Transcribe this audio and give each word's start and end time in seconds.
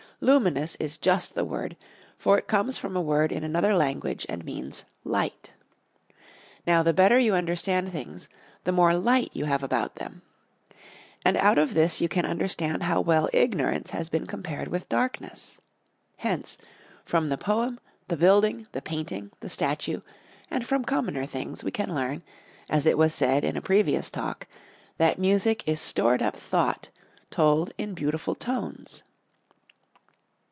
Luminous 0.23 0.75
is 0.75 0.99
just 0.99 1.33
the 1.33 1.43
word, 1.43 1.75
for 2.15 2.37
it 2.37 2.45
comes 2.47 2.77
from 2.77 2.95
a 2.95 3.01
word 3.01 3.31
in 3.31 3.43
another 3.43 3.73
language 3.73 4.23
and 4.29 4.45
means 4.45 4.85
light. 5.03 5.55
Now 6.67 6.83
the 6.83 6.93
better 6.93 7.17
you 7.17 7.33
understand 7.33 7.91
things 7.91 8.29
the 8.63 8.71
more 8.71 8.93
light 8.95 9.31
you 9.33 9.45
have 9.45 9.63
about 9.63 9.95
them. 9.95 10.21
And 11.25 11.37
out 11.37 11.57
of 11.57 11.73
this 11.73 12.01
you 12.01 12.07
can 12.07 12.23
understand 12.27 12.83
how 12.83 13.01
well 13.01 13.29
ignorance 13.33 13.89
has 13.89 14.09
been 14.09 14.27
compared 14.27 14.67
with 14.67 14.87
darkness. 14.87 15.59
Hence, 16.17 16.59
from 17.03 17.29
the 17.29 17.37
poem, 17.39 17.79
the 18.07 18.15
building, 18.15 18.67
the 18.73 18.81
painting, 18.83 19.31
the 19.39 19.49
statue, 19.49 20.01
and 20.51 20.67
from 20.67 20.85
commoner 20.85 21.25
things 21.25 21.63
we 21.63 21.71
can 21.71 21.95
learn, 21.95 22.21
as 22.69 22.85
it 22.85 22.95
was 22.95 23.15
said 23.15 23.43
in 23.43 23.57
a 23.57 23.61
previous 23.63 24.11
Talk, 24.11 24.45
that 24.99 25.17
music 25.17 25.67
is 25.67 25.81
stored 25.81 26.21
up 26.21 26.35
thought 26.37 26.91
told 27.31 27.73
in 27.79 27.95
beautiful 27.95 28.35
tones. 28.35 29.01